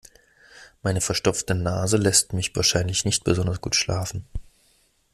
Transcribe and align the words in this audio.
Meine 0.81 0.99
verstopfte 0.99 1.53
Nase 1.53 1.95
lässt 1.97 2.33
mich 2.33 2.55
wahrscheinlich 2.55 3.05
nicht 3.05 3.23
besonders 3.23 3.61
gut 3.61 3.75
schlafen. 3.75 4.25